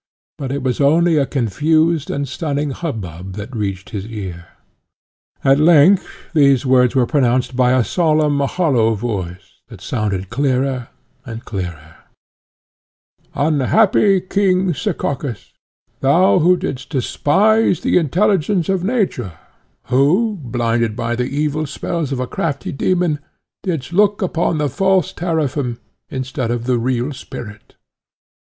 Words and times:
But 0.39 0.51
it 0.51 0.63
was 0.63 0.81
only 0.81 1.17
a 1.17 1.27
confused 1.27 2.09
and 2.09 2.27
stunning 2.27 2.71
hubbub 2.71 3.33
that 3.33 3.55
reached 3.55 3.91
his 3.91 4.07
ear. 4.07 4.47
At 5.43 5.59
length 5.59 6.07
these 6.33 6.65
words 6.65 6.95
were 6.95 7.05
pronounced 7.05 7.55
by 7.55 7.73
a 7.73 7.83
solemn, 7.83 8.39
hollow 8.39 8.95
voice, 8.95 9.61
that 9.67 9.79
sounded 9.79 10.31
clearer 10.31 10.87
and 11.23 11.45
clearer, 11.45 11.97
"Unhappy 13.35 14.21
king, 14.21 14.73
Sekakis, 14.73 15.53
thou 15.99 16.39
who 16.39 16.57
didst 16.57 16.89
despise 16.89 17.81
the 17.81 17.99
intelligence 17.99 18.69
of 18.69 18.83
nature, 18.83 19.33
who, 19.83 20.39
blinded 20.41 20.95
by 20.95 21.15
the 21.15 21.25
evil 21.25 21.67
spells 21.67 22.11
of 22.11 22.19
a 22.19 22.25
crafty 22.25 22.71
demon, 22.71 23.19
didst 23.61 23.93
look 23.93 24.23
upon 24.23 24.57
the 24.57 24.67
false 24.67 25.13
Teraphim, 25.13 25.77
instead 26.09 26.49
of 26.49 26.65
the 26.65 26.79
real 26.79 27.13
spirit! 27.13 27.75